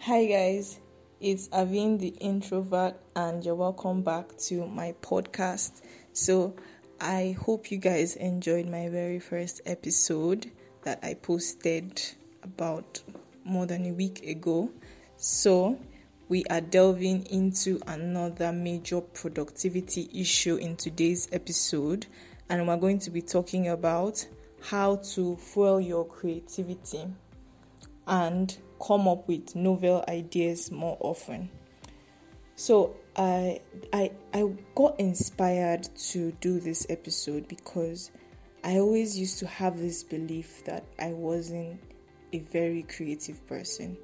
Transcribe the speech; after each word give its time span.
Hi, 0.00 0.26
guys, 0.26 0.78
it's 1.20 1.48
Avin 1.52 1.98
the 1.98 2.14
introvert, 2.20 2.94
and 3.16 3.44
you're 3.44 3.56
welcome 3.56 4.02
back 4.02 4.34
to 4.46 4.64
my 4.64 4.94
podcast. 5.02 5.82
So, 6.12 6.54
I 7.00 7.36
hope 7.42 7.72
you 7.72 7.78
guys 7.78 8.14
enjoyed 8.14 8.66
my 8.66 8.88
very 8.90 9.18
first 9.18 9.60
episode 9.66 10.52
that 10.84 11.00
I 11.02 11.14
posted 11.14 12.00
about 12.44 13.02
more 13.44 13.66
than 13.66 13.86
a 13.86 13.92
week 13.92 14.24
ago. 14.24 14.70
So, 15.16 15.76
we 16.28 16.44
are 16.44 16.60
delving 16.60 17.26
into 17.26 17.80
another 17.88 18.52
major 18.52 19.00
productivity 19.00 20.08
issue 20.14 20.54
in 20.56 20.76
today's 20.76 21.28
episode, 21.32 22.06
and 22.48 22.68
we're 22.68 22.76
going 22.76 23.00
to 23.00 23.10
be 23.10 23.20
talking 23.20 23.68
about 23.68 24.24
how 24.62 24.96
to 25.14 25.36
fuel 25.36 25.80
your 25.80 26.06
creativity 26.06 27.04
and 28.06 28.56
come 28.80 29.08
up 29.08 29.28
with 29.28 29.54
novel 29.54 30.04
ideas 30.08 30.70
more 30.70 30.96
often. 31.00 31.50
So 32.54 32.96
I 33.16 33.60
I 33.92 34.10
I 34.32 34.52
got 34.74 34.98
inspired 34.98 35.88
to 36.10 36.32
do 36.40 36.60
this 36.60 36.86
episode 36.88 37.46
because 37.48 38.10
I 38.64 38.78
always 38.78 39.18
used 39.18 39.38
to 39.38 39.46
have 39.46 39.78
this 39.78 40.02
belief 40.02 40.64
that 40.64 40.84
I 40.98 41.12
wasn't 41.12 41.80
a 42.32 42.40
very 42.40 42.82
creative 42.82 43.46
person. 43.46 43.96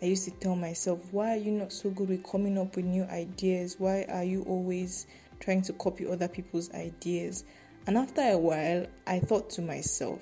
I 0.00 0.06
used 0.06 0.24
to 0.24 0.30
tell 0.30 0.56
myself, 0.56 1.00
why 1.12 1.34
are 1.34 1.40
you 1.40 1.52
not 1.52 1.72
so 1.72 1.90
good 1.90 2.08
with 2.08 2.24
coming 2.24 2.56
up 2.56 2.76
with 2.76 2.84
new 2.84 3.04
ideas? 3.04 3.76
Why 3.78 4.06
are 4.08 4.24
you 4.24 4.42
always 4.44 5.06
trying 5.40 5.62
to 5.62 5.72
copy 5.74 6.06
other 6.06 6.28
people's 6.28 6.72
ideas? 6.72 7.44
And 7.86 7.96
after 7.96 8.22
a 8.22 8.38
while, 8.38 8.86
I 9.06 9.18
thought 9.18 9.50
to 9.50 9.62
myself, 9.62 10.20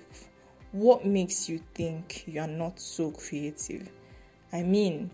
what 0.72 1.06
makes 1.06 1.48
you 1.48 1.60
think 1.74 2.24
you 2.26 2.40
are 2.40 2.48
not 2.48 2.78
so 2.80 3.10
creative? 3.10 3.90
I 4.52 4.62
mean, 4.62 5.10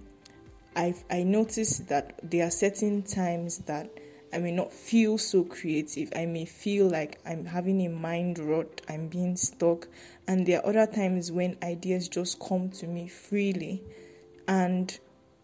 I 0.76 0.94
I 1.10 1.22
noticed 1.22 1.88
that 1.88 2.18
there 2.22 2.46
are 2.46 2.50
certain 2.50 3.02
times 3.02 3.58
that 3.58 3.90
I 4.32 4.38
may 4.38 4.50
not 4.50 4.72
feel 4.72 5.18
so 5.18 5.44
creative. 5.44 6.10
I 6.16 6.24
may 6.24 6.46
feel 6.46 6.88
like 6.88 7.20
I'm 7.26 7.44
having 7.44 7.84
a 7.84 7.90
mind 7.90 8.38
rot, 8.38 8.80
I'm 8.88 9.08
being 9.08 9.36
stuck, 9.36 9.88
and 10.26 10.46
there 10.46 10.60
are 10.60 10.70
other 10.70 10.90
times 10.90 11.30
when 11.30 11.58
ideas 11.62 12.08
just 12.08 12.40
come 12.40 12.70
to 12.70 12.86
me 12.86 13.08
freely. 13.08 13.82
And 14.48 14.98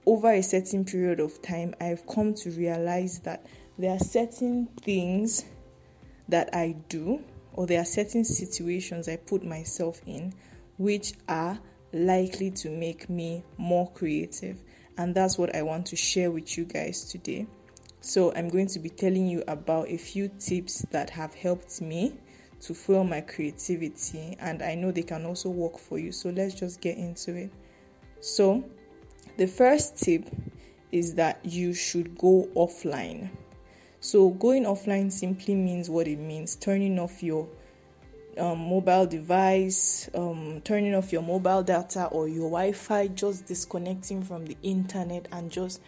over 0.07 0.33
a 0.33 0.43
certain 0.43 0.87
period 0.87 1.21
of 1.21 1.43
time, 1.43 1.75
I've 1.81 2.07
come 2.07 2.33
to 2.35 2.51
realize 2.51 3.19
that 3.21 3.45
there 3.79 3.91
are 3.91 3.99
certain 3.99 4.69
things 4.81 5.45
that 6.29 6.49
I 6.55 6.77
do, 6.89 7.23
or 7.59 7.67
there 7.67 7.81
are 7.81 7.85
certain 7.85 8.25
situations 8.25 9.09
I 9.09 9.17
put 9.17 9.45
myself 9.45 10.01
in, 10.07 10.33
which 10.77 11.15
are 11.29 11.59
likely 11.93 12.53
to 12.53 12.71
make 12.71 13.11
me 13.11 13.43
more 13.57 13.91
creative. 13.91 14.63
And 14.97 15.13
that's 15.13 15.37
what 15.37 15.57
I 15.57 15.63
want 15.63 15.85
to 15.87 15.97
share 15.97 16.31
with 16.31 16.57
you 16.57 16.67
guys 16.67 17.07
today. 17.07 17.49
So, 18.01 18.33
I'm 18.37 18.49
going 18.49 18.69
to 18.69 18.79
be 18.79 18.89
telling 18.89 19.27
you 19.27 19.43
about 19.49 19.89
a 19.89 19.97
few 19.97 20.29
tips 20.39 20.87
that 20.93 21.11
have 21.11 21.35
helped 21.35 21.81
me 21.81 22.15
to 22.61 22.75
fuel 22.75 23.03
my 23.03 23.23
creativity, 23.23 24.37
and 24.39 24.63
I 24.63 24.77
know 24.77 24.93
they 24.93 25.03
can 25.03 25.27
also 25.27 25.49
work 25.49 25.81
for 25.81 25.99
you. 25.99 26.13
So, 26.13 26.31
let's 26.31 26.55
just 26.55 26.81
get 26.81 26.97
into 26.97 27.35
it. 27.35 27.51
So, 28.21 28.63
the 29.37 29.49
first 29.49 29.97
tip 29.97 30.31
is 30.93 31.13
that 31.17 31.41
you 31.45 31.75
should 31.75 32.17
go 32.19 32.49
offline. 32.55 33.31
So, 34.01 34.31
going 34.31 34.65
offline 34.65 35.11
simply 35.11 35.57
means 35.57 35.91
what 35.91 36.07
it 36.07 36.21
means 36.21 36.55
turning 36.55 37.01
off 37.01 37.21
your 37.21 37.49
um, 38.39 38.69
mobile 38.69 39.07
device, 39.07 40.09
um, 40.15 40.61
turning 40.63 40.95
off 40.95 41.13
your 41.13 41.23
mobile 41.23 41.65
data 41.65 42.07
or 42.07 42.29
your 42.29 42.49
Wi 42.49 42.73
Fi, 42.73 43.09
just 43.09 43.47
disconnecting 43.47 44.23
from 44.23 44.47
the 44.47 44.57
internet 44.63 45.27
and 45.33 45.51
just 45.51 45.81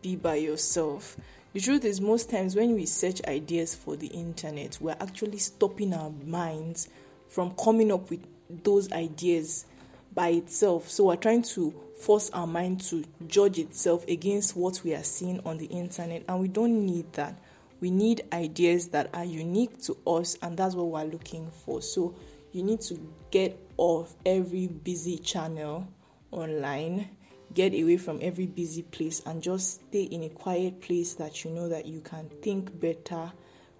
be 0.00 0.14
by 0.14 0.36
yourself. 0.36 1.16
The 1.54 1.60
truth 1.60 1.84
is, 1.84 2.00
most 2.00 2.30
times 2.30 2.54
when 2.54 2.74
we 2.74 2.86
search 2.86 3.20
ideas 3.26 3.74
for 3.74 3.96
the 3.96 4.08
internet, 4.08 4.78
we're 4.80 4.96
actually 5.00 5.38
stopping 5.38 5.92
our 5.92 6.10
minds 6.24 6.88
from 7.26 7.50
coming 7.56 7.90
up 7.90 8.10
with 8.10 8.24
those 8.48 8.92
ideas 8.92 9.66
by 10.14 10.28
itself. 10.28 10.88
So, 10.88 11.06
we're 11.06 11.16
trying 11.16 11.42
to 11.42 11.74
force 11.98 12.30
our 12.30 12.46
mind 12.46 12.80
to 12.82 13.04
judge 13.26 13.58
itself 13.58 14.06
against 14.06 14.54
what 14.54 14.84
we 14.84 14.94
are 14.94 15.02
seeing 15.02 15.40
on 15.44 15.58
the 15.58 15.66
internet, 15.66 16.22
and 16.28 16.38
we 16.38 16.46
don't 16.46 16.86
need 16.86 17.12
that 17.14 17.36
we 17.80 17.90
need 17.90 18.22
ideas 18.32 18.88
that 18.88 19.10
are 19.14 19.24
unique 19.24 19.80
to 19.82 19.96
us, 20.06 20.36
and 20.42 20.56
that's 20.56 20.74
what 20.74 20.86
we're 20.86 21.10
looking 21.10 21.50
for. 21.50 21.82
So, 21.82 22.14
you 22.52 22.62
need 22.62 22.80
to 22.82 22.98
get 23.30 23.58
off 23.76 24.14
every 24.24 24.66
busy 24.66 25.18
channel 25.18 25.86
online, 26.30 27.10
get 27.52 27.74
away 27.74 27.98
from 27.98 28.18
every 28.22 28.46
busy 28.46 28.82
place, 28.82 29.20
and 29.26 29.42
just 29.42 29.82
stay 29.88 30.04
in 30.04 30.22
a 30.24 30.28
quiet 30.30 30.80
place 30.80 31.14
that 31.14 31.44
you 31.44 31.50
know 31.50 31.68
that 31.68 31.86
you 31.86 32.00
can 32.00 32.30
think 32.42 32.80
better, 32.80 33.30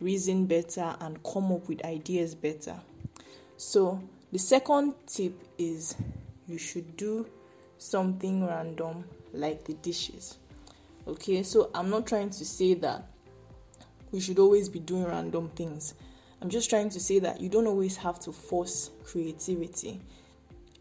reason 0.00 0.46
better, 0.46 0.94
and 1.00 1.22
come 1.22 1.50
up 1.52 1.68
with 1.68 1.84
ideas 1.84 2.34
better. 2.34 2.76
So, 3.56 4.02
the 4.32 4.38
second 4.38 4.94
tip 5.06 5.32
is 5.56 5.96
you 6.46 6.58
should 6.58 6.96
do 6.96 7.26
something 7.78 8.46
random 8.46 9.04
like 9.32 9.64
the 9.64 9.74
dishes. 9.74 10.38
Okay, 11.06 11.42
so 11.42 11.70
I'm 11.74 11.88
not 11.88 12.06
trying 12.06 12.30
to 12.30 12.44
say 12.44 12.74
that 12.74 13.08
we 14.16 14.22
should 14.22 14.38
always 14.38 14.70
be 14.70 14.78
doing 14.78 15.04
random 15.04 15.50
things. 15.50 15.92
I'm 16.40 16.48
just 16.48 16.70
trying 16.70 16.88
to 16.88 16.98
say 16.98 17.18
that 17.18 17.38
you 17.38 17.50
don't 17.50 17.66
always 17.66 17.98
have 17.98 18.18
to 18.20 18.32
force 18.32 18.90
creativity. 19.04 20.00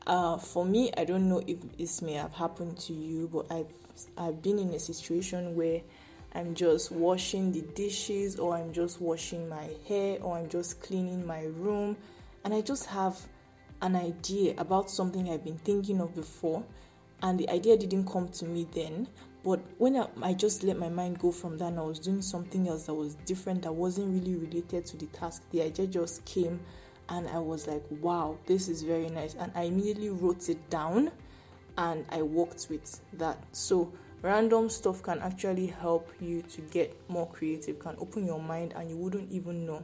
Uh, 0.08 0.38
for 0.38 0.64
me, 0.64 0.90
I 0.96 1.04
don't 1.04 1.28
know 1.28 1.44
if 1.46 1.58
this 1.78 2.02
may 2.02 2.14
have 2.14 2.32
happened 2.32 2.78
to 2.88 2.94
you, 2.94 3.28
but 3.28 3.52
I've 3.52 3.74
I've 4.18 4.42
been 4.42 4.58
in 4.58 4.70
a 4.70 4.80
situation 4.80 5.54
where 5.54 5.82
I'm 6.34 6.56
just 6.56 6.94
washing 6.94 7.52
the 7.52 7.64
dishes, 7.76 8.40
or 8.40 8.56
I'm 8.56 8.72
just 8.72 9.02
washing 9.02 9.50
my 9.50 9.68
hair, 9.86 10.18
or 10.22 10.38
I'm 10.38 10.48
just 10.48 10.82
cleaning 10.82 11.28
my 11.28 11.44
room, 11.44 11.98
and 12.46 12.54
I 12.54 12.62
just 12.62 12.86
have 12.86 13.20
an 13.82 13.98
idea 13.98 14.54
about 14.58 14.90
something 14.90 15.30
I've 15.30 15.44
been 15.44 15.58
thinking 15.58 16.00
of 16.00 16.16
before, 16.16 16.64
and 17.26 17.40
the 17.40 17.50
idea 17.50 17.76
didn't 17.76 18.08
come 18.08 18.28
to 18.30 18.46
me 18.46 18.68
then, 18.72 19.08
but 19.44 19.60
when 19.80 19.96
I, 19.96 20.08
I, 20.22 20.34
just 20.34 20.62
let 20.62 20.78
my 20.78 20.90
mind 20.90 21.18
go 21.18 21.32
from 21.32 21.58
that 21.58 21.66
and 21.70 21.80
I 21.80 21.82
was 21.82 21.98
doing 21.98 22.22
something 22.22 22.68
else 22.68 22.86
that 22.86 22.94
was 22.94 23.16
different, 23.26 23.64
that 23.64 23.74
wasn't 23.74 24.14
really 24.14 24.36
related 24.36 24.86
to 24.86 24.98
the 24.98 25.08
task, 25.08 25.42
the 25.50 25.64
idea 25.64 25.88
just 25.88 26.24
came 26.26 26.60
and 27.10 27.28
I 27.28 27.40
was 27.40 27.66
like, 27.66 27.84
wow, 27.90 28.38
this 28.46 28.68
is 28.68 28.84
very 28.84 29.10
nice. 29.10 29.34
And 29.34 29.52
I 29.56 29.64
immediately 29.64 30.12
wrote 30.12 30.50
it 30.50 30.70
down 30.70 31.10
and 31.80 32.06
I 32.10 32.22
worked 32.22 32.68
with 32.70 33.02
that. 33.14 33.44
So, 33.54 33.92
random 34.22 34.70
stuff 34.70 35.02
can 35.02 35.20
actually 35.20 35.66
help 35.66 36.12
you 36.22 36.44
to 36.44 36.62
get 36.62 36.96
more 37.10 37.28
creative, 37.28 37.80
can 37.80 37.96
open 37.98 38.28
your 38.28 38.40
mind, 38.40 38.74
and 38.76 38.88
you 38.88 38.98
wouldn't 38.98 39.32
even 39.32 39.66
know 39.66 39.84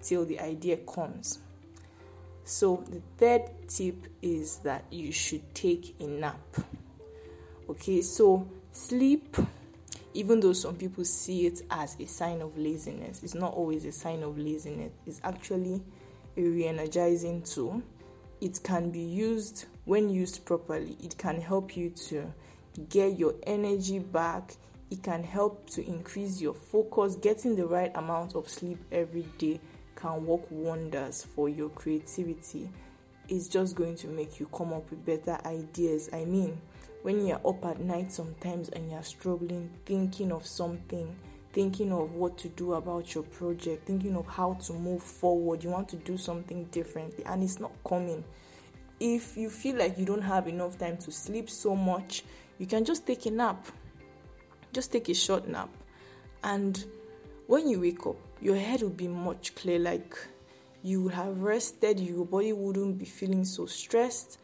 till 0.00 0.24
the 0.24 0.40
idea 0.40 0.78
comes. 0.78 1.40
So, 2.50 2.82
the 2.90 3.00
third 3.16 3.68
tip 3.68 4.08
is 4.22 4.56
that 4.64 4.84
you 4.90 5.12
should 5.12 5.54
take 5.54 5.94
a 6.00 6.04
nap. 6.08 6.40
Okay, 7.68 8.02
so 8.02 8.48
Sleep, 8.72 9.36
even 10.14 10.40
though 10.40 10.52
some 10.52 10.74
people 10.74 11.04
see 11.04 11.46
it 11.46 11.62
as 11.70 11.94
a 12.00 12.06
sign 12.06 12.42
of 12.42 12.58
laziness, 12.58 13.22
it's 13.22 13.36
not 13.36 13.54
always 13.54 13.84
a 13.84 13.92
sign 13.92 14.24
of 14.24 14.36
laziness. 14.36 14.90
It's 15.06 15.20
actually 15.22 15.80
a 16.36 16.42
re 16.42 16.66
energizing 16.66 17.42
tool. 17.42 17.84
It 18.40 18.60
can 18.64 18.90
be 18.90 18.98
used 18.98 19.66
when 19.84 20.10
used 20.10 20.44
properly, 20.44 20.96
it 21.00 21.16
can 21.18 21.40
help 21.40 21.76
you 21.76 21.90
to 22.08 22.32
get 22.88 23.16
your 23.16 23.36
energy 23.44 24.00
back. 24.00 24.56
It 24.90 25.04
can 25.04 25.22
help 25.22 25.70
to 25.70 25.86
increase 25.86 26.40
your 26.40 26.54
focus. 26.54 27.14
Getting 27.14 27.54
the 27.54 27.66
right 27.66 27.92
amount 27.94 28.34
of 28.34 28.48
sleep 28.48 28.78
every 28.90 29.26
day 29.38 29.60
can 30.00 30.26
work 30.26 30.42
wonders 30.50 31.26
for 31.34 31.48
your 31.48 31.68
creativity. 31.70 32.70
It's 33.28 33.48
just 33.48 33.76
going 33.76 33.96
to 33.96 34.08
make 34.08 34.40
you 34.40 34.46
come 34.46 34.72
up 34.72 34.90
with 34.90 35.04
better 35.04 35.38
ideas. 35.46 36.10
I 36.12 36.24
mean, 36.24 36.60
when 37.02 37.26
you're 37.26 37.40
up 37.46 37.64
at 37.64 37.80
night 37.80 38.12
sometimes 38.12 38.68
and 38.70 38.90
you're 38.90 39.02
struggling, 39.02 39.70
thinking 39.86 40.32
of 40.32 40.46
something, 40.46 41.14
thinking 41.52 41.92
of 41.92 42.14
what 42.14 42.36
to 42.38 42.48
do 42.48 42.74
about 42.74 43.14
your 43.14 43.24
project, 43.24 43.86
thinking 43.86 44.16
of 44.16 44.26
how 44.26 44.54
to 44.54 44.72
move 44.72 45.02
forward, 45.02 45.62
you 45.62 45.70
want 45.70 45.88
to 45.90 45.96
do 45.96 46.16
something 46.16 46.64
differently, 46.66 47.24
and 47.26 47.42
it's 47.42 47.60
not 47.60 47.72
coming. 47.86 48.24
If 48.98 49.36
you 49.36 49.48
feel 49.48 49.76
like 49.76 49.98
you 49.98 50.04
don't 50.04 50.22
have 50.22 50.46
enough 50.46 50.78
time 50.78 50.98
to 50.98 51.10
sleep 51.10 51.48
so 51.48 51.74
much, 51.74 52.24
you 52.58 52.66
can 52.66 52.84
just 52.84 53.06
take 53.06 53.26
a 53.26 53.30
nap. 53.30 53.66
Just 54.72 54.92
take 54.92 55.08
a 55.08 55.14
short 55.14 55.48
nap. 55.48 55.70
And 56.44 56.84
when 57.46 57.68
you 57.68 57.80
wake 57.80 58.06
up, 58.06 58.16
your 58.40 58.56
head 58.56 58.82
would 58.82 58.96
be 58.96 59.08
much 59.08 59.54
clearer. 59.54 59.78
Like 59.78 60.16
you 60.82 61.02
would 61.02 61.14
have 61.14 61.38
rested, 61.38 62.00
your 62.00 62.24
body 62.24 62.52
wouldn't 62.52 62.98
be 62.98 63.04
feeling 63.04 63.44
so 63.44 63.66
stressed 63.66 64.38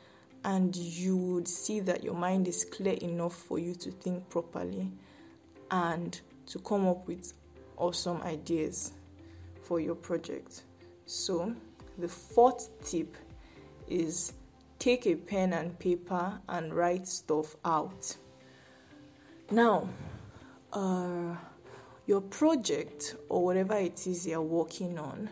and 0.45 0.77
you 0.77 1.17
would 1.17 1.49
see 1.49 1.81
that 1.81 2.05
your 2.05 2.15
mind 2.15 2.47
is 2.47 2.65
clear 2.65 2.95
enough 2.95 3.35
for 3.35 3.59
you 3.59 3.75
to 3.75 3.91
think 3.91 4.29
properly 4.31 4.89
and 5.71 6.21
to 6.47 6.59
come 6.61 6.87
up 6.87 7.07
with 7.09 7.33
awesome 7.77 8.23
ideas 8.23 8.93
for 9.63 9.81
your 9.81 9.97
project. 9.97 10.63
So, 11.07 11.55
the 11.99 12.09
fourth 12.09 12.69
tip 12.85 13.17
is 13.89 14.35
take 14.79 15.07
a 15.07 15.17
pen 15.17 15.53
and 15.53 15.77
paper 15.79 16.39
and 16.49 16.73
write 16.73 17.09
stuff 17.09 17.57
out. 17.65 18.17
Now, 19.51 19.89
uh, 20.73 21.35
your 22.07 22.21
project 22.21 23.17
or 23.29 23.45
whatever 23.45 23.75
it 23.75 24.07
is 24.07 24.27
you're 24.27 24.41
working 24.41 24.99
on 24.99 25.29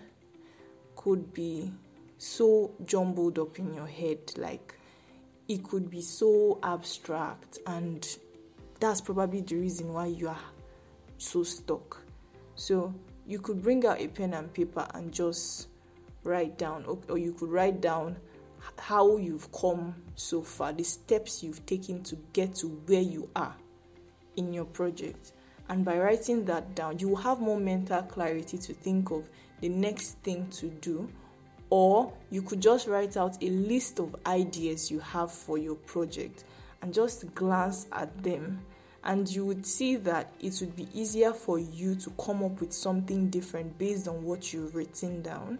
could 0.96 1.32
be 1.32 1.72
so 2.18 2.72
jumbled 2.84 3.38
up 3.38 3.58
in 3.58 3.72
your 3.72 3.86
head, 3.86 4.18
like 4.36 4.74
it 5.48 5.62
could 5.62 5.90
be 5.90 6.00
so 6.00 6.58
abstract, 6.62 7.58
and 7.66 8.18
that's 8.80 9.00
probably 9.00 9.40
the 9.42 9.56
reason 9.56 9.92
why 9.92 10.06
you 10.06 10.28
are 10.28 10.38
so 11.18 11.42
stuck. 11.42 12.00
So, 12.56 12.94
you 13.26 13.38
could 13.38 13.62
bring 13.62 13.86
out 13.86 14.00
a 14.00 14.08
pen 14.08 14.34
and 14.34 14.52
paper 14.52 14.86
and 14.94 15.12
just 15.12 15.68
write 16.22 16.58
down, 16.58 16.84
or 17.08 17.18
you 17.18 17.32
could 17.32 17.50
write 17.50 17.80
down 17.80 18.16
how 18.78 19.16
you've 19.16 19.50
come 19.52 19.94
so 20.14 20.42
far, 20.42 20.72
the 20.72 20.82
steps 20.82 21.42
you've 21.42 21.64
taken 21.66 22.02
to 22.04 22.16
get 22.32 22.54
to 22.56 22.68
where 22.86 23.02
you 23.02 23.28
are 23.36 23.54
in 24.36 24.52
your 24.52 24.64
project. 24.64 25.32
And 25.68 25.84
by 25.84 25.98
writing 25.98 26.44
that 26.44 26.74
down, 26.74 26.98
you 26.98 27.08
will 27.08 27.16
have 27.16 27.40
more 27.40 27.58
mental 27.58 28.02
clarity 28.02 28.58
to 28.58 28.74
think 28.74 29.10
of 29.10 29.28
the 29.60 29.68
next 29.68 30.18
thing 30.18 30.48
to 30.50 30.68
do. 30.68 31.08
Or 31.70 32.12
you 32.30 32.42
could 32.42 32.60
just 32.60 32.86
write 32.86 33.16
out 33.16 33.42
a 33.42 33.48
list 33.48 33.98
of 33.98 34.14
ideas 34.26 34.90
you 34.90 35.00
have 35.00 35.32
for 35.32 35.56
your 35.58 35.74
project 35.74 36.44
and 36.82 36.92
just 36.92 37.34
glance 37.34 37.86
at 37.92 38.22
them. 38.22 38.60
And 39.04 39.28
you 39.28 39.44
would 39.44 39.66
see 39.66 39.96
that 39.96 40.32
it 40.40 40.56
would 40.60 40.76
be 40.76 40.88
easier 40.94 41.32
for 41.32 41.58
you 41.58 41.94
to 41.96 42.10
come 42.10 42.42
up 42.42 42.60
with 42.60 42.72
something 42.72 43.28
different 43.28 43.76
based 43.78 44.08
on 44.08 44.22
what 44.22 44.52
you've 44.52 44.74
written 44.74 45.22
down. 45.22 45.58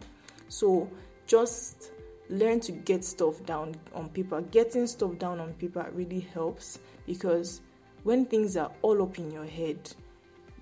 So 0.48 0.88
just 1.26 1.90
learn 2.30 2.60
to 2.60 2.72
get 2.72 3.04
stuff 3.04 3.44
down 3.44 3.74
on 3.94 4.08
paper. 4.10 4.40
Getting 4.40 4.86
stuff 4.86 5.18
down 5.18 5.40
on 5.40 5.52
paper 5.54 5.86
really 5.92 6.20
helps 6.20 6.78
because 7.06 7.60
when 8.04 8.26
things 8.26 8.56
are 8.56 8.70
all 8.82 9.02
up 9.02 9.18
in 9.18 9.30
your 9.30 9.46
head, 9.46 9.78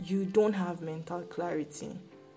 you 0.05 0.25
don't 0.25 0.53
have 0.53 0.81
mental 0.81 1.21
clarity. 1.23 1.91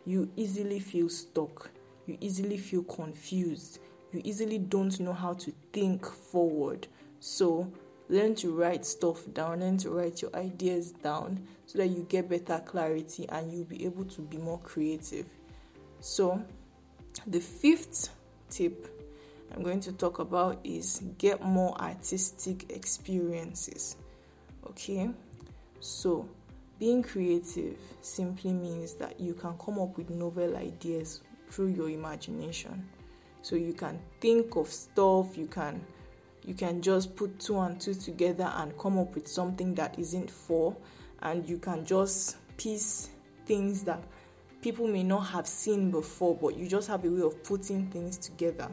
You 0.06 0.30
easily 0.36 0.80
feel 0.80 1.10
stuck. 1.10 1.69
You 2.07 2.18
easily 2.19 2.57
feel 2.57 2.84
confused. 2.84 3.80
You 4.12 4.22
easily 4.24 4.57
don't 4.57 5.00
know 5.00 5.13
how 5.13 5.34
to 5.34 5.54
think 5.72 6.06
forward. 6.06 6.88
So, 7.19 7.72
learn 8.10 8.36
to 8.36 8.52
write 8.52 8.86
stuff 8.86 9.22
down, 9.34 9.62
learn 9.62 9.78
to 9.78 9.92
write 9.92 10.22
your 10.22 10.36
ideas 10.36 10.92
down 10.92 11.48
so 11.66 11.78
that 11.78 11.88
you 11.88 12.06
get 12.10 12.30
better 12.30 12.62
clarity 12.66 13.28
and 13.30 13.51
you'll 13.51 13.66
be 13.66 13.86
able 13.86 14.06
to 14.06 14.22
be 14.22 14.38
more 14.38 14.60
creative. 14.60 15.28
So, 16.00 16.44
the 17.28 17.40
fifth 17.40 18.10
tip 18.50 18.88
I'm 19.56 19.63
going 19.63 19.81
to 19.81 19.94
talk 19.94 20.19
about 20.19 20.60
is 20.63 21.04
get 21.18 21.42
more 21.44 21.80
artistic 21.80 22.72
experiences. 22.72 23.98
Okay, 24.77 25.10
so 25.80 26.27
being 26.80 27.01
creative 27.01 27.77
simply 28.01 28.51
means 28.51 28.94
that 28.95 29.19
you 29.19 29.33
can 29.33 29.57
come 29.57 29.80
up 29.80 29.98
with 29.98 30.10
novel 30.10 30.57
ideas 30.57 31.22
through 31.50 31.68
your 31.68 31.89
imagination. 31.89 32.86
So 33.42 33.56
you 33.56 33.74
can 33.74 34.00
think 34.19 34.57
of 34.57 34.68
stuff, 34.68 35.38
you 35.38 35.48
can 35.48 35.81
you 36.44 36.54
can 36.54 36.81
just 36.81 37.16
put 37.16 37.39
two 37.39 37.57
and 37.60 37.80
two 37.80 37.94
together 37.94 38.51
and 38.57 38.77
come 38.77 39.00
up 39.00 39.16
with 39.16 39.27
something 39.27 39.74
that 39.75 39.98
isn't 39.98 40.30
four 40.30 40.75
and 41.22 41.48
you 41.50 41.57
can 41.57 41.83
just 41.86 42.38
piece 42.57 43.10
things 43.48 43.83
that 43.83 44.04
people 44.62 44.88
may 44.88 45.01
not 45.01 45.22
have 45.22 45.48
seen 45.48 45.89
before 45.89 46.36
but 46.36 46.56
you 46.56 46.68
just 46.68 46.88
have 46.88 47.04
a 47.04 47.10
way 47.10 47.22
of 47.22 47.44
putting 47.44 47.88
things 47.88 48.18
together 48.18 48.69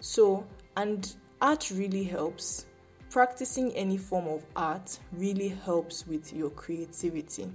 so, 0.00 0.46
and 0.76 1.16
art 1.40 1.70
really 1.70 2.04
helps. 2.04 2.66
Practicing 3.16 3.72
any 3.72 3.96
form 3.96 4.28
of 4.28 4.44
art 4.54 4.98
really 5.10 5.48
helps 5.48 6.06
with 6.06 6.34
your 6.34 6.50
creativity. 6.50 7.50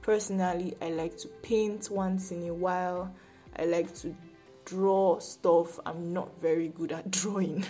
Personally, 0.00 0.74
I 0.80 0.88
like 0.88 1.18
to 1.18 1.28
paint 1.28 1.90
once 1.90 2.30
in 2.30 2.48
a 2.48 2.54
while. 2.54 3.14
I 3.58 3.66
like 3.66 3.94
to 3.96 4.16
draw 4.64 5.18
stuff. 5.18 5.78
I'm 5.84 6.14
not 6.14 6.40
very 6.40 6.68
good 6.68 6.92
at 6.92 7.10
drawing, 7.10 7.62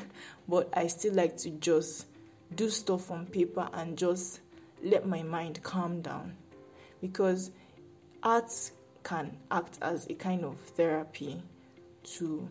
but 0.48 0.68
I 0.72 0.86
still 0.86 1.14
like 1.14 1.36
to 1.38 1.50
just 1.50 2.06
do 2.54 2.70
stuff 2.70 3.10
on 3.10 3.26
paper 3.26 3.68
and 3.72 3.98
just 3.98 4.38
let 4.80 5.08
my 5.08 5.24
mind 5.24 5.64
calm 5.64 6.00
down 6.00 6.36
because 7.00 7.50
art 8.22 8.52
can 9.02 9.36
act 9.50 9.78
as 9.82 10.06
a 10.08 10.14
kind 10.14 10.44
of 10.44 10.60
therapy 10.60 11.42
to 12.04 12.48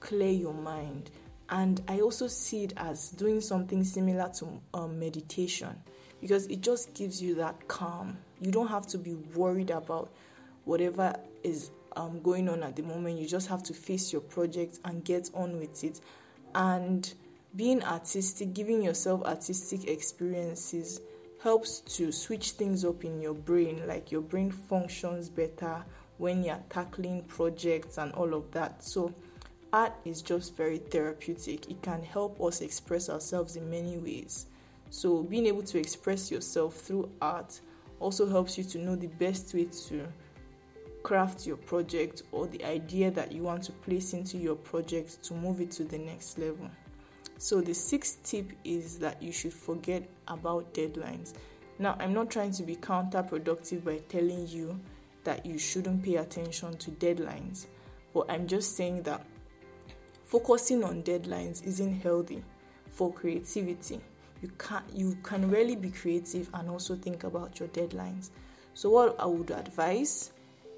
clear 0.00 0.32
your 0.32 0.54
mind. 0.54 1.12
And 1.52 1.82
I 1.86 2.00
also 2.00 2.28
see 2.28 2.64
it 2.64 2.72
as 2.78 3.10
doing 3.10 3.42
something 3.42 3.84
similar 3.84 4.30
to 4.38 4.60
um, 4.72 4.98
meditation 4.98 5.76
because 6.18 6.46
it 6.46 6.62
just 6.62 6.94
gives 6.94 7.22
you 7.22 7.34
that 7.34 7.68
calm. 7.68 8.16
You 8.40 8.50
don't 8.50 8.68
have 8.68 8.86
to 8.88 8.98
be 8.98 9.14
worried 9.34 9.68
about 9.68 10.10
whatever 10.64 11.14
is 11.44 11.70
um, 11.94 12.22
going 12.22 12.48
on 12.48 12.62
at 12.62 12.74
the 12.74 12.82
moment. 12.82 13.18
You 13.18 13.28
just 13.28 13.48
have 13.48 13.62
to 13.64 13.74
face 13.74 14.14
your 14.14 14.22
project 14.22 14.78
and 14.86 15.04
get 15.04 15.28
on 15.34 15.58
with 15.58 15.84
it. 15.84 16.00
And 16.54 17.12
being 17.54 17.84
artistic, 17.84 18.54
giving 18.54 18.80
yourself 18.82 19.22
artistic 19.22 19.88
experiences 19.88 21.02
helps 21.42 21.80
to 21.80 22.10
switch 22.12 22.52
things 22.52 22.82
up 22.82 23.04
in 23.04 23.20
your 23.20 23.34
brain. 23.34 23.86
Like 23.86 24.10
your 24.10 24.22
brain 24.22 24.50
functions 24.50 25.28
better 25.28 25.84
when 26.16 26.44
you're 26.44 26.62
tackling 26.70 27.24
projects 27.24 27.98
and 27.98 28.10
all 28.12 28.32
of 28.32 28.50
that. 28.52 28.82
So, 28.82 29.12
art 29.72 29.92
is 30.04 30.22
just 30.22 30.56
very 30.56 30.78
therapeutic. 30.78 31.70
It 31.70 31.82
can 31.82 32.02
help 32.02 32.40
us 32.40 32.60
express 32.60 33.08
ourselves 33.08 33.56
in 33.56 33.70
many 33.70 33.98
ways. 33.98 34.46
So, 34.90 35.22
being 35.22 35.46
able 35.46 35.62
to 35.62 35.78
express 35.78 36.30
yourself 36.30 36.76
through 36.76 37.10
art 37.22 37.60
also 37.98 38.28
helps 38.28 38.58
you 38.58 38.64
to 38.64 38.78
know 38.78 38.94
the 38.94 39.06
best 39.06 39.54
way 39.54 39.66
to 39.88 40.06
craft 41.02 41.46
your 41.46 41.56
project 41.56 42.22
or 42.30 42.46
the 42.46 42.64
idea 42.64 43.10
that 43.10 43.32
you 43.32 43.42
want 43.42 43.62
to 43.64 43.72
place 43.72 44.12
into 44.12 44.36
your 44.36 44.54
project 44.54 45.22
to 45.24 45.34
move 45.34 45.60
it 45.60 45.70
to 45.72 45.84
the 45.84 45.98
next 45.98 46.38
level. 46.38 46.70
So, 47.38 47.60
the 47.60 47.74
sixth 47.74 48.22
tip 48.22 48.52
is 48.64 48.98
that 48.98 49.22
you 49.22 49.32
should 49.32 49.54
forget 49.54 50.08
about 50.28 50.74
deadlines. 50.74 51.32
Now, 51.78 51.96
I'm 51.98 52.12
not 52.12 52.30
trying 52.30 52.52
to 52.52 52.62
be 52.62 52.76
counterproductive 52.76 53.84
by 53.84 53.98
telling 54.08 54.46
you 54.46 54.78
that 55.24 55.46
you 55.46 55.58
shouldn't 55.58 56.02
pay 56.02 56.16
attention 56.16 56.76
to 56.76 56.90
deadlines, 56.90 57.66
but 58.12 58.30
I'm 58.30 58.46
just 58.46 58.76
saying 58.76 59.02
that 59.04 59.24
focusing 60.32 60.82
on 60.82 61.02
deadlines 61.02 61.62
isn't 61.66 62.00
healthy 62.00 62.42
for 62.88 63.12
creativity. 63.12 64.00
You 64.40 64.50
can 64.56 64.82
you 64.90 65.18
can 65.22 65.50
really 65.50 65.76
be 65.76 65.90
creative 65.90 66.48
and 66.54 66.70
also 66.70 66.96
think 66.96 67.24
about 67.24 67.60
your 67.60 67.68
deadlines. 67.68 68.30
So 68.72 68.88
what 68.88 69.14
I 69.20 69.26
would 69.26 69.50
advise 69.50 70.32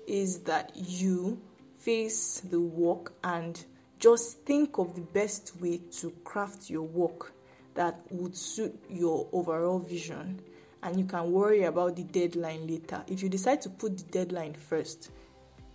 is 0.09 0.40
that 0.40 0.73
you 0.75 1.40
face 1.78 2.40
the 2.40 2.59
work 2.59 3.12
and 3.23 3.64
just 4.00 4.40
think 4.40 4.76
of 4.78 4.97
the 4.97 5.02
best 5.02 5.52
way 5.61 5.78
to 6.00 6.11
craft 6.25 6.69
your 6.69 6.83
work 6.83 7.33
that 7.75 8.00
would 8.11 8.37
suit 8.37 8.75
your 8.90 9.28
overall 9.31 9.78
vision 9.78 10.40
and 10.83 10.99
you 10.99 11.05
can 11.05 11.31
worry 11.31 11.62
about 11.62 11.95
the 11.95 12.02
deadline 12.02 12.67
later. 12.67 13.05
If 13.07 13.23
you 13.23 13.28
decide 13.28 13.62
to 13.62 13.71
put 13.71 13.99
the 13.99 14.05
deadline 14.11 14.55
first, 14.55 15.12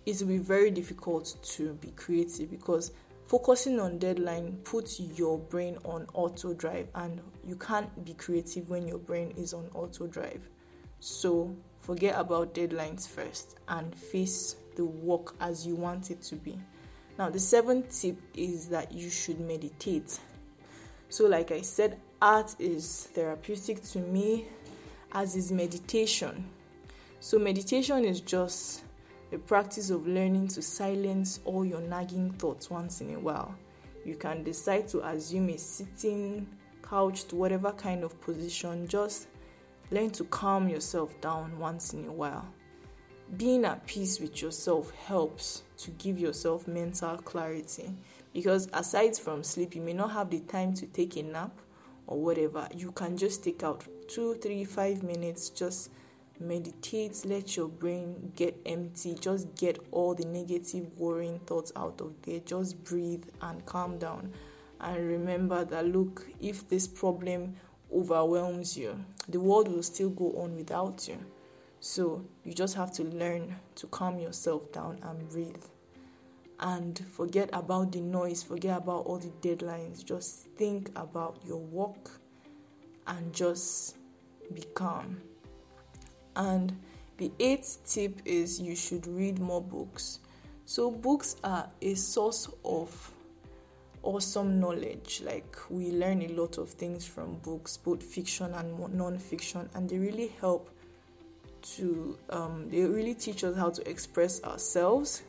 it 0.04 0.20
will 0.20 0.28
be 0.28 0.38
very 0.38 0.70
difficult 0.70 1.34
to 1.42 1.72
be 1.74 1.92
creative 1.92 2.50
because 2.50 2.92
focusing 3.30 3.78
on 3.78 3.96
deadline 3.98 4.58
puts 4.64 4.98
your 4.98 5.38
brain 5.38 5.78
on 5.84 6.04
auto 6.14 6.52
drive 6.52 6.88
and 6.96 7.20
you 7.46 7.54
can't 7.54 8.04
be 8.04 8.12
creative 8.14 8.68
when 8.68 8.88
your 8.88 8.98
brain 8.98 9.32
is 9.36 9.54
on 9.54 9.70
auto 9.72 10.08
drive 10.08 10.48
so 10.98 11.54
forget 11.78 12.18
about 12.18 12.54
deadlines 12.54 13.08
first 13.08 13.56
and 13.68 13.94
face 13.94 14.56
the 14.76 14.84
work 14.84 15.34
as 15.40 15.66
you 15.66 15.74
want 15.74 16.10
it 16.10 16.22
to 16.22 16.36
be. 16.36 16.58
Now 17.18 17.30
the 17.30 17.38
seventh 17.38 18.00
tip 18.00 18.16
is 18.34 18.66
that 18.68 18.92
you 18.92 19.10
should 19.10 19.40
meditate. 19.40 20.18
So 21.08 21.26
like 21.26 21.52
i 21.52 21.60
said 21.60 21.98
art 22.20 22.54
is 22.58 23.08
therapeutic 23.14 23.82
to 23.92 23.98
me 23.98 24.46
as 25.12 25.36
is 25.36 25.50
meditation. 25.50 26.48
So 27.20 27.38
meditation 27.38 28.04
is 28.04 28.20
just 28.20 28.82
the 29.30 29.38
practice 29.38 29.90
of 29.90 30.06
learning 30.06 30.48
to 30.48 30.62
silence 30.62 31.40
all 31.44 31.64
your 31.64 31.80
nagging 31.80 32.32
thoughts 32.32 32.68
once 32.68 33.00
in 33.00 33.14
a 33.14 33.18
while. 33.18 33.54
You 34.04 34.16
can 34.16 34.42
decide 34.42 34.88
to 34.88 35.06
assume 35.06 35.50
a 35.50 35.58
sitting, 35.58 36.48
couched, 36.82 37.32
whatever 37.32 37.72
kind 37.72 38.02
of 38.02 38.20
position. 38.20 38.88
Just 38.88 39.28
learn 39.90 40.10
to 40.10 40.24
calm 40.24 40.68
yourself 40.68 41.18
down 41.20 41.56
once 41.58 41.94
in 41.94 42.06
a 42.06 42.12
while. 42.12 42.46
Being 43.36 43.64
at 43.64 43.86
peace 43.86 44.18
with 44.18 44.42
yourself 44.42 44.90
helps 45.06 45.62
to 45.78 45.90
give 45.92 46.18
yourself 46.18 46.66
mental 46.66 47.16
clarity 47.18 47.94
because 48.32 48.68
aside 48.72 49.16
from 49.16 49.44
sleep, 49.44 49.76
you 49.76 49.82
may 49.82 49.92
not 49.92 50.10
have 50.10 50.30
the 50.30 50.40
time 50.40 50.74
to 50.74 50.86
take 50.86 51.16
a 51.16 51.22
nap 51.22 51.56
or 52.08 52.20
whatever. 52.20 52.68
You 52.74 52.90
can 52.90 53.16
just 53.16 53.44
take 53.44 53.62
out 53.62 53.84
two, 54.08 54.34
three, 54.34 54.64
five 54.64 55.04
minutes, 55.04 55.50
just 55.50 55.90
meditate 56.40 57.22
let 57.24 57.56
your 57.56 57.68
brain 57.68 58.32
get 58.34 58.56
empty 58.66 59.14
just 59.20 59.54
get 59.54 59.78
all 59.90 60.14
the 60.14 60.24
negative 60.24 60.86
worrying 60.98 61.38
thoughts 61.40 61.70
out 61.76 62.00
of 62.00 62.12
there 62.22 62.40
just 62.40 62.82
breathe 62.84 63.24
and 63.42 63.64
calm 63.66 63.98
down 63.98 64.32
and 64.80 65.06
remember 65.06 65.64
that 65.64 65.86
look 65.86 66.26
if 66.40 66.68
this 66.68 66.88
problem 66.88 67.54
overwhelms 67.92 68.76
you. 68.76 68.98
The 69.28 69.40
world 69.40 69.68
will 69.68 69.82
still 69.82 70.10
go 70.10 70.32
on 70.32 70.56
without 70.56 71.06
you. 71.08 71.18
So 71.80 72.24
you 72.44 72.52
just 72.52 72.74
have 72.76 72.92
to 72.94 73.04
learn 73.04 73.56
to 73.76 73.86
calm 73.88 74.18
yourself 74.18 74.70
down 74.72 74.98
and 75.02 75.28
breathe. 75.28 75.64
And 76.60 76.98
forget 76.98 77.48
about 77.52 77.92
the 77.92 78.00
noise, 78.00 78.42
forget 78.42 78.76
about 78.76 79.06
all 79.06 79.18
the 79.18 79.32
deadlines. 79.40 80.04
Just 80.04 80.46
think 80.56 80.90
about 80.94 81.38
your 81.46 81.58
work 81.58 82.10
and 83.06 83.32
just 83.32 83.96
be 84.52 84.62
calm. 84.74 85.20
And 86.36 86.76
the 87.16 87.30
eighth 87.38 87.78
tip 87.86 88.20
is 88.24 88.60
you 88.60 88.74
should 88.74 89.06
read 89.06 89.38
more 89.38 89.60
books. 89.60 90.20
So, 90.64 90.90
books 90.90 91.36
are 91.42 91.68
a 91.82 91.94
source 91.94 92.48
of 92.64 93.12
awesome 94.02 94.60
knowledge. 94.60 95.22
Like, 95.24 95.56
we 95.68 95.90
learn 95.90 96.22
a 96.22 96.28
lot 96.28 96.58
of 96.58 96.70
things 96.70 97.06
from 97.06 97.34
books, 97.38 97.76
both 97.76 98.02
fiction 98.02 98.52
and 98.54 98.78
non 98.94 99.18
fiction, 99.18 99.68
and 99.74 99.88
they 99.88 99.98
really 99.98 100.28
help 100.40 100.70
to, 101.62 102.18
um, 102.30 102.68
they 102.70 102.82
really 102.82 103.14
teach 103.14 103.44
us 103.44 103.56
how 103.56 103.70
to 103.70 103.88
express 103.88 104.42
ourselves 104.44 105.22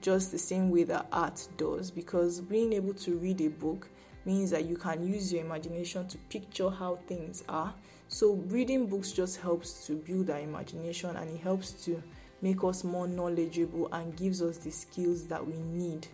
just 0.00 0.30
the 0.30 0.38
same 0.38 0.70
way 0.70 0.84
that 0.84 1.06
art 1.12 1.46
does. 1.56 1.90
Because 1.90 2.40
being 2.40 2.72
able 2.72 2.94
to 2.94 3.16
read 3.18 3.40
a 3.40 3.48
book 3.48 3.88
means 4.24 4.50
that 4.50 4.64
you 4.64 4.76
can 4.76 5.06
use 5.06 5.32
your 5.32 5.44
imagination 5.44 6.06
to 6.08 6.18
picture 6.30 6.70
how 6.70 6.96
things 7.06 7.44
are. 7.48 7.74
So, 8.10 8.34
reading 8.48 8.86
books 8.86 9.12
just 9.12 9.38
helps 9.38 9.86
to 9.86 9.92
build 9.92 10.30
our 10.30 10.38
imagination 10.38 11.14
and 11.14 11.28
it 11.28 11.40
helps 11.40 11.72
to 11.84 12.02
make 12.40 12.64
us 12.64 12.82
more 12.82 13.06
knowledgeable 13.06 13.88
and 13.92 14.16
gives 14.16 14.40
us 14.40 14.56
the 14.56 14.70
skills 14.70 15.26
that 15.26 15.46
we 15.46 15.58
need 15.58 16.06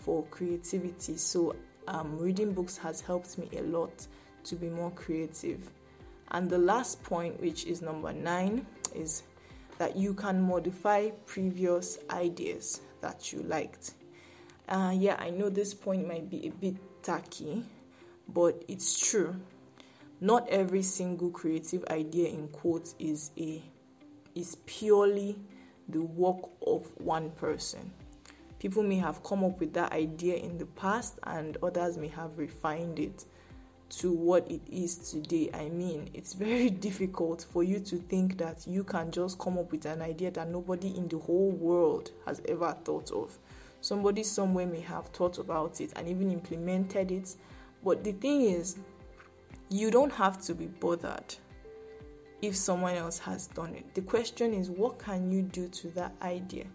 for 0.00 0.24
creativity. 0.24 1.16
So, 1.16 1.54
um, 1.86 2.18
reading 2.18 2.52
books 2.52 2.76
has 2.78 3.00
helped 3.00 3.38
me 3.38 3.48
a 3.56 3.62
lot 3.62 4.06
to 4.42 4.56
be 4.56 4.68
more 4.68 4.90
creative. 4.90 5.70
And 6.32 6.50
the 6.50 6.58
last 6.58 7.00
point, 7.04 7.40
which 7.40 7.64
is 7.66 7.80
number 7.80 8.12
nine, 8.12 8.66
is 8.92 9.22
that 9.78 9.96
you 9.96 10.14
can 10.14 10.42
modify 10.42 11.10
previous 11.26 11.98
ideas 12.10 12.80
that 13.00 13.32
you 13.32 13.42
liked. 13.42 13.92
Uh, 14.68 14.92
yeah, 14.92 15.14
I 15.20 15.30
know 15.30 15.48
this 15.48 15.74
point 15.74 16.08
might 16.08 16.28
be 16.28 16.48
a 16.48 16.50
bit 16.50 16.74
tacky, 17.04 17.64
but 18.28 18.64
it's 18.66 18.98
true. 18.98 19.36
Not 20.20 20.48
every 20.48 20.82
single 20.82 21.30
creative 21.30 21.84
idea 21.90 22.28
in 22.28 22.48
quotes 22.48 22.94
is 22.98 23.32
a 23.38 23.62
is 24.34 24.56
purely 24.66 25.38
the 25.88 26.02
work 26.02 26.48
of 26.66 26.86
one 26.98 27.30
person. 27.32 27.92
People 28.58 28.82
may 28.82 28.96
have 28.96 29.22
come 29.22 29.44
up 29.44 29.60
with 29.60 29.74
that 29.74 29.92
idea 29.92 30.36
in 30.36 30.56
the 30.56 30.66
past 30.66 31.18
and 31.24 31.56
others 31.62 31.98
may 31.98 32.08
have 32.08 32.38
refined 32.38 32.98
it 32.98 33.24
to 33.88 34.12
what 34.12 34.50
it 34.50 34.62
is 34.70 34.96
today. 35.10 35.50
I 35.52 35.68
mean, 35.68 36.08
it's 36.14 36.32
very 36.32 36.70
difficult 36.86 37.46
for 37.52 37.62
you 37.62 37.78
to 37.80 37.96
think 37.96 38.38
that 38.38 38.66
you 38.66 38.84
can 38.84 39.10
just 39.10 39.38
come 39.38 39.58
up 39.58 39.70
with 39.70 39.84
an 39.84 40.02
idea 40.02 40.30
that 40.32 40.48
nobody 40.48 40.96
in 40.96 41.08
the 41.08 41.18
whole 41.18 41.50
world 41.50 42.10
has 42.26 42.40
ever 42.48 42.74
thought 42.84 43.10
of. 43.10 43.36
Somebody 43.82 44.22
somewhere 44.22 44.66
may 44.66 44.80
have 44.80 45.06
thought 45.08 45.38
about 45.38 45.80
it 45.80 45.92
and 45.96 46.08
even 46.08 46.30
implemented 46.30 47.10
it. 47.10 47.36
But 47.84 48.02
the 48.02 48.12
thing 48.12 48.40
is, 48.42 48.78
you 49.68 49.90
don't 49.90 50.12
have 50.12 50.40
to 50.42 50.54
be 50.54 50.66
bothered 50.66 51.34
if 52.42 52.54
someone 52.54 52.94
else 52.94 53.18
has 53.18 53.48
done 53.48 53.74
it. 53.74 53.94
The 53.94 54.02
question 54.02 54.54
is, 54.54 54.70
what 54.70 54.98
can 54.98 55.30
you 55.30 55.42
do 55.42 55.68
to 55.68 55.88
that 55.88 56.14
idea 56.22 56.66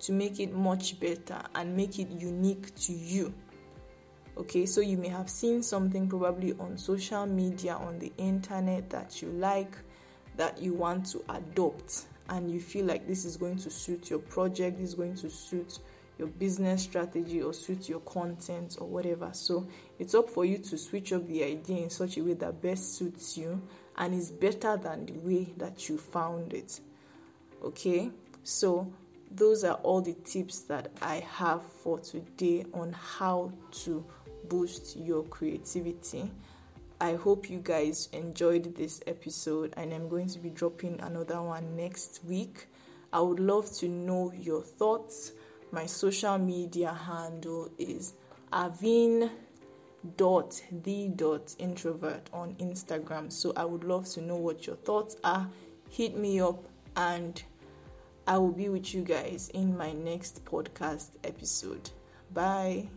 to 0.00 0.12
make 0.12 0.40
it 0.40 0.52
much 0.54 0.98
better 0.98 1.40
and 1.54 1.76
make 1.76 1.98
it 1.98 2.08
unique 2.10 2.74
to 2.76 2.92
you? 2.92 3.32
Okay, 4.36 4.64
so 4.64 4.80
you 4.80 4.96
may 4.96 5.08
have 5.08 5.28
seen 5.28 5.62
something 5.62 6.08
probably 6.08 6.54
on 6.54 6.78
social 6.78 7.26
media, 7.26 7.74
on 7.74 7.98
the 7.98 8.10
internet 8.16 8.88
that 8.88 9.20
you 9.20 9.28
like, 9.28 9.76
that 10.36 10.60
you 10.60 10.72
want 10.72 11.04
to 11.06 11.22
adopt, 11.28 12.06
and 12.30 12.50
you 12.50 12.58
feel 12.58 12.86
like 12.86 13.06
this 13.06 13.26
is 13.26 13.36
going 13.36 13.58
to 13.58 13.68
suit 13.68 14.08
your 14.08 14.20
project, 14.20 14.78
this 14.78 14.88
is 14.90 14.94
going 14.94 15.14
to 15.16 15.28
suit 15.28 15.80
your 16.22 16.30
business 16.30 16.84
strategy 16.84 17.42
or 17.42 17.52
suit 17.52 17.88
your 17.88 17.98
content 18.00 18.76
or 18.80 18.86
whatever. 18.86 19.30
So 19.32 19.66
it's 19.98 20.14
up 20.14 20.30
for 20.30 20.44
you 20.44 20.58
to 20.58 20.78
switch 20.78 21.12
up 21.12 21.26
the 21.26 21.42
idea 21.42 21.82
in 21.82 21.90
such 21.90 22.16
a 22.16 22.22
way 22.22 22.34
that 22.34 22.62
best 22.62 22.94
suits 22.94 23.36
you 23.36 23.60
and 23.96 24.14
is 24.14 24.30
better 24.30 24.76
than 24.76 25.06
the 25.06 25.14
way 25.14 25.52
that 25.56 25.88
you 25.88 25.98
found 25.98 26.54
it. 26.54 26.78
Okay, 27.64 28.12
so 28.44 28.92
those 29.32 29.64
are 29.64 29.74
all 29.82 30.00
the 30.00 30.14
tips 30.24 30.60
that 30.60 30.92
I 31.02 31.26
have 31.28 31.64
for 31.64 31.98
today 31.98 32.66
on 32.72 32.92
how 32.92 33.52
to 33.82 34.04
boost 34.48 34.96
your 34.96 35.24
creativity. 35.24 36.30
I 37.00 37.14
hope 37.14 37.50
you 37.50 37.58
guys 37.58 38.08
enjoyed 38.12 38.76
this 38.76 39.02
episode, 39.08 39.74
and 39.76 39.92
I'm 39.92 40.08
going 40.08 40.28
to 40.28 40.38
be 40.38 40.50
dropping 40.50 41.00
another 41.00 41.42
one 41.42 41.74
next 41.74 42.20
week. 42.24 42.68
I 43.12 43.20
would 43.20 43.40
love 43.40 43.72
to 43.78 43.88
know 43.88 44.32
your 44.32 44.62
thoughts 44.62 45.32
my 45.72 45.86
social 45.86 46.38
media 46.38 46.92
handle 46.92 47.70
is 47.78 48.12
avin 48.52 49.30
dot 50.16 50.60
the 50.84 51.08
dot 51.16 51.54
introvert 51.58 52.28
on 52.32 52.54
Instagram. 52.56 53.32
So 53.32 53.52
I 53.56 53.64
would 53.64 53.84
love 53.84 54.08
to 54.10 54.20
know 54.20 54.36
what 54.36 54.66
your 54.66 54.76
thoughts 54.76 55.16
are. 55.24 55.48
Hit 55.90 56.16
me 56.16 56.40
up 56.40 56.62
and 56.96 57.42
I 58.26 58.38
will 58.38 58.52
be 58.52 58.68
with 58.68 58.94
you 58.94 59.02
guys 59.02 59.50
in 59.54 59.76
my 59.76 59.92
next 59.92 60.44
podcast 60.44 61.10
episode. 61.24 61.90
Bye. 62.32 62.88